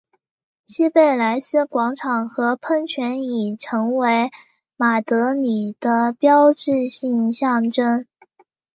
[0.65, 4.31] 西贝莱斯广场和喷泉已成为
[4.75, 8.07] 马德里的标志性象征。